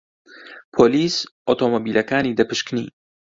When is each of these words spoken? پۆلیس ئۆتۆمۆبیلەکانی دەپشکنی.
پۆلیس 0.73 1.15
ئۆتۆمۆبیلەکانی 1.45 2.37
دەپشکنی. 2.39 2.85